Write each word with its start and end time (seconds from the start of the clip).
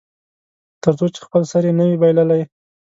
تر 0.83 0.91
څو 0.99 1.05
چې 1.13 1.19
خپل 1.27 1.41
سر 1.51 1.63
یې 1.67 1.73
نه 1.79 1.83
وي 1.87 1.97
بایللی. 2.01 2.41